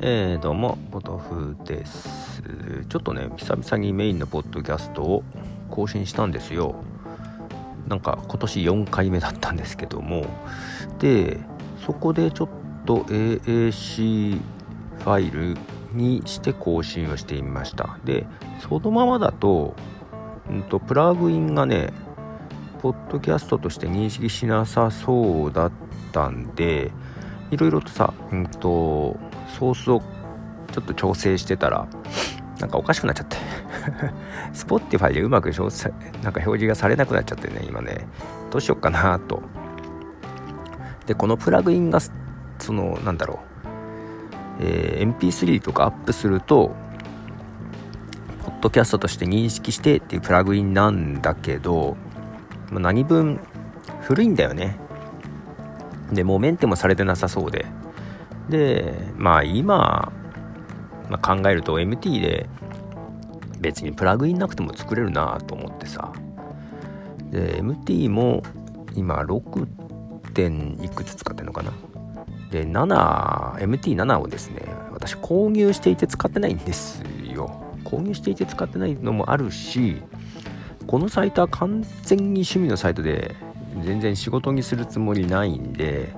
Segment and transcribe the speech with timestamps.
[0.00, 2.42] えー、どうも、ポトフです。
[2.90, 5.24] ちょっとね、久々にメインのポッドキャストを
[5.70, 6.74] 更新したんですよ。
[7.88, 10.26] なんか今年4回目だったんですけども、
[10.98, 11.40] で、
[11.86, 12.48] そこでちょっ
[12.84, 15.56] と AAC ファイル
[15.94, 17.98] にして更新をしてみました。
[18.04, 18.26] で、
[18.68, 19.74] そのままだと、
[20.50, 21.94] うんと、プラグインがね、
[22.82, 25.72] ポッドキャストとして認識しなさそうだっ
[26.12, 26.92] たんで、
[27.50, 29.16] いろいろとさ、うんと、
[29.48, 30.02] ソースを
[30.72, 31.86] ちょっと調整してたら、
[32.60, 33.36] なんかおかしくなっちゃって。
[34.52, 38.06] Spotify でうまくなんか表示がされなくなっちゃってね、今ね、
[38.50, 39.42] どうしよっかなと。
[41.06, 42.00] で、このプラグインが、
[42.58, 43.38] その、なんだろう、
[44.60, 46.74] えー、MP3 とかアップすると、
[48.44, 51.96] ポッドキャストとして認識してっていうプラグインなんだけど、
[52.70, 53.40] まあ、何分
[54.02, 54.78] 古いんだよね。
[56.12, 57.66] で、もうメンテもされてなさそうで。
[58.48, 60.12] で、まあ今、
[61.08, 62.48] まあ、考えると MT で
[63.60, 66.12] 別にプラグインなくても作れるなと思ってさ。
[67.30, 68.42] で、MT も
[68.94, 69.66] 今 6.
[70.36, 71.72] 点いくつ使ってるのかな。
[72.50, 74.62] で、7、MT7 をですね、
[74.92, 77.62] 私購入していて使ってないんですよ。
[77.84, 80.02] 購入していて使ってないのもあるし、
[80.86, 83.34] このサイトは完全に趣味のサイトで
[83.82, 86.12] 全然仕事にするつもりないんで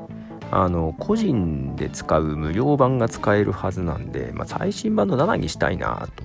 [0.50, 6.24] あの個人で使う無料版が使えるはずなんで、まあ、最新版の7にしたいなと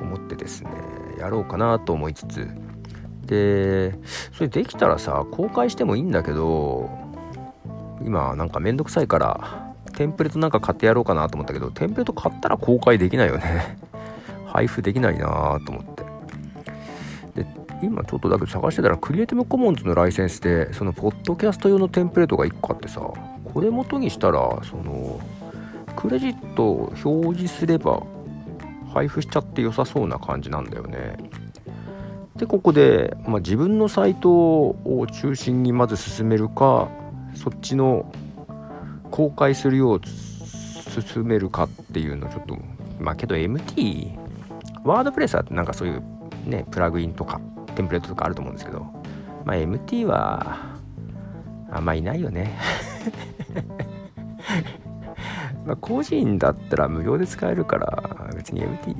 [0.00, 0.70] 思ってですね
[1.18, 2.48] やろうかなと思いつつ。
[3.26, 3.94] で
[4.32, 6.90] それできたらさ公開してもいいんだけど
[8.04, 13.76] 今なんかめんどくさいからテンプレートなんか買ってやろうかなと思ったけどテンプレート買ったら公開できないよね。
[14.46, 16.09] 配布できないなと思って。
[17.82, 25.20] 今ちょっとだけど探してたらクリエイティブコモンズのライセンスでそのポッドキャスト用のテンプレートが1個あってさこれ元にしたらその
[25.96, 28.02] クレジットを表示すれば
[28.92, 31.16] 配布しちゃって良さそうな感じなんだよね。
[32.36, 36.88] でここで、まあ、自分のサイトを中心にまず進めるか
[37.34, 38.10] そっちの
[39.10, 42.56] 公開するよう進めるかっていうのちょっと
[42.98, 44.16] まあけど MT
[44.84, 46.02] ワードプレスはなんかそういう
[46.46, 47.40] ねプラグインとか。
[47.80, 48.80] テンプレートとかあると思うんですけど、
[49.46, 50.76] まあ、MT は
[51.70, 52.58] あんまいないよね。
[55.64, 58.96] まあ個人だったら無料で使えるから別に MT い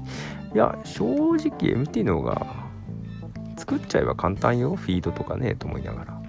[0.54, 2.46] や正直 MT の方が
[3.56, 4.76] 作っちゃえば簡単よ。
[4.76, 6.22] フィードとかねと思いながら。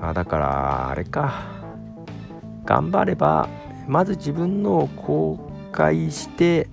[0.00, 1.32] まあだからあれか。
[2.64, 3.48] 頑張れば
[3.88, 6.68] まず自分のを公開して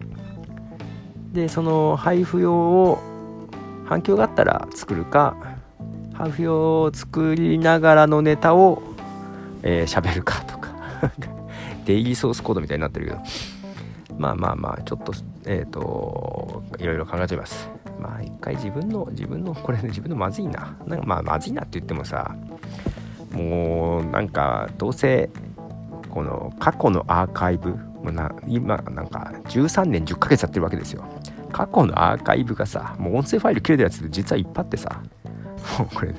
[1.34, 3.11] でその配布用を
[3.92, 5.36] 反響があったら作るか
[6.14, 8.82] ハーフ用を作りながらのネタを
[9.64, 10.72] 喋、えー、るかとか
[11.84, 13.20] デイリーソースコードみたいになってるけど
[14.18, 15.12] まあまあまあちょっと
[15.46, 17.70] えっ、ー、といろいろ考えております。
[18.00, 20.74] まあ一回自分の自分のこれ、ね、自分のまずいな。
[20.88, 22.34] なんかまあまずいなって言ってもさ
[23.34, 25.30] もうなんかどうせ
[26.10, 31.04] この過去のアーカイブもな今なんか13年10ヶ月やってるわけですよ。
[31.52, 35.02] 過去のアーカイブがさ、もう音声ファイル切れたやつ実はいっぱいあってさ、
[35.80, 36.14] もうこれ、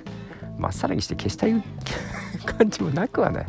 [0.59, 1.62] まっさらにして消したい
[2.47, 3.47] 感じもなくはない。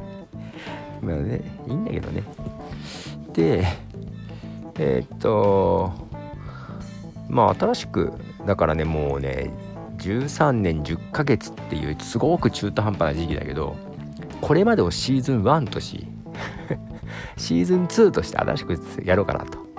[1.02, 2.24] まあね、いいんだけどね。
[3.34, 3.66] で、
[4.80, 5.92] えー、っと、
[7.30, 8.14] まあ新しく、
[8.46, 9.52] だからね、もうね、
[9.98, 13.76] 13年10ヶ月っていうすごく中途半端な時期だけど、
[14.42, 16.08] これまでをシーズン1とし、
[17.38, 19.73] シーズン2として新しくやろうかなと。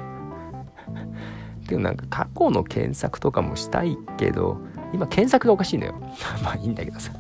[1.69, 4.59] でもなんか過去の検索とかもしたいけど、
[4.93, 5.95] 今検索がおかしいのよ。
[6.43, 7.13] まあいいんだけどさ。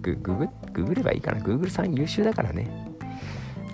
[0.00, 1.38] グググググればいいかな。
[1.38, 2.68] Google さん優秀だからね。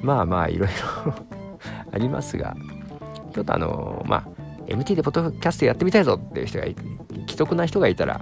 [0.02, 1.14] まあまあいろいろ
[1.92, 2.56] ありますが、
[3.32, 6.64] ちょっとあのまあ MT でポッドキャストやってみたいぞっていう人が
[7.28, 8.20] 既得な人がいたら、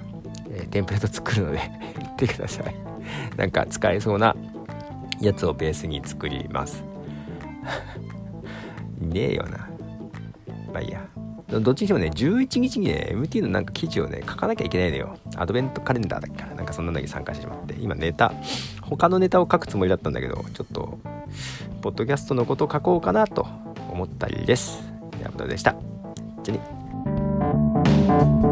[0.51, 2.75] えー、テンプレート作るので 言ってください。
[3.37, 4.37] なんか使えそうな
[5.21, 6.85] やつをベースに作ります。
[9.01, 9.69] ねえよな。
[10.73, 11.05] まあいいや。
[11.59, 15.19] どっちにしてもね、11日にね、MT のなんか記事をね、書かなきゃいけないのよ。
[15.37, 17.75] アドベントカレンダーだっけからなんかそんなのに参加してしまって。
[17.81, 18.33] 今ネタ、
[18.83, 20.99] 他のネタを書くつもりだったんだけど、ちょっと、
[21.83, 23.47] ポッドキャストのことを書こうかなと
[23.91, 24.81] 思ったりです。
[25.11, 25.75] ということでした。
[26.45, 28.50] じゃあね。